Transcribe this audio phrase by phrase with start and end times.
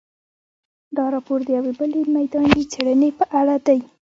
[0.95, 3.79] دا راپور د یوې بلې میداني څېړنې په اړه دی.